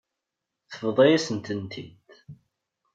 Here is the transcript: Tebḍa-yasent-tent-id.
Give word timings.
Tebḍa-yasent-tent-id. 0.71 2.07